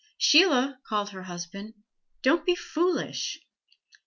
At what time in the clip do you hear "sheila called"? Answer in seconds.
0.17-1.11